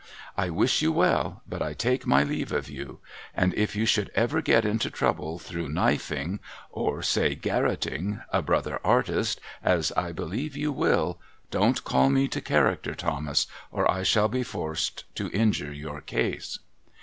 I 0.35 0.49
wish 0.49 0.81
you 0.81 0.91
well, 0.91 1.43
but 1.47 1.61
I 1.61 1.75
take 1.75 2.07
my 2.07 2.23
leave 2.23 2.51
of 2.51 2.67
you. 2.71 2.97
And 3.35 3.53
if 3.53 3.75
you 3.75 3.85
should 3.85 4.09
ever 4.15 4.41
get 4.41 4.65
into 4.65 4.89
trouble 4.89 5.37
through 5.37 5.69
knifeing— 5.69 6.39
or 6.83 7.03
say, 7.03 7.35
garrotting— 7.35 8.19
a 8.33 8.41
brother 8.41 8.79
artist, 8.83 9.39
as 9.63 9.91
I 9.91 10.11
believe 10.11 10.57
you 10.57 10.71
will, 10.71 11.19
don't 11.51 11.83
call 11.83 12.09
me 12.09 12.27
to 12.29 12.41
character, 12.41 12.95
Thomas, 12.95 13.45
or 13.69 13.91
I 13.91 14.01
shall 14.01 14.27
be 14.27 14.41
forced 14.41 15.03
to 15.17 15.29
injure 15.33 15.71
your 15.71 16.01
case.' 16.01 16.57